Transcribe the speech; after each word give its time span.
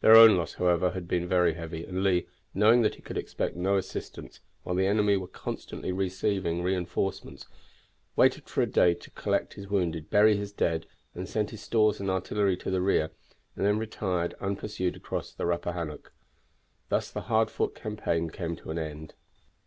Their 0.00 0.16
own 0.16 0.38
loss, 0.38 0.54
however, 0.54 0.92
had 0.92 1.06
been 1.06 1.28
very 1.28 1.52
heavy, 1.52 1.84
and 1.84 2.02
Lee, 2.02 2.26
knowing 2.54 2.80
that 2.80 2.94
he 2.94 3.02
could 3.02 3.18
expect 3.18 3.56
no 3.56 3.76
assistance, 3.76 4.40
while 4.62 4.74
the 4.74 4.86
enemy 4.86 5.18
were 5.18 5.26
constantly 5.28 5.92
receiving 5.92 6.62
reinforcements, 6.62 7.46
waited 8.16 8.48
for 8.48 8.62
a 8.62 8.66
day 8.66 8.94
to 8.94 9.10
collect 9.10 9.52
his 9.52 9.68
wounded, 9.68 10.08
bury 10.08 10.34
his 10.34 10.50
dead, 10.50 10.86
and 11.14 11.28
send 11.28 11.50
his 11.50 11.60
stores 11.60 12.00
and 12.00 12.08
artillery 12.10 12.56
to 12.56 12.70
the 12.70 12.80
rear, 12.80 13.10
and 13.54 13.66
then 13.66 13.76
retired 13.78 14.34
unpursued 14.40 14.96
across 14.96 15.30
the 15.30 15.44
Rappahannock. 15.44 16.10
Thus 16.88 17.10
the 17.10 17.20
hard 17.28 17.50
fought 17.50 17.74
campaign 17.74 18.30
came 18.30 18.56
to 18.56 18.70
an 18.70 18.78
end. 18.78 19.12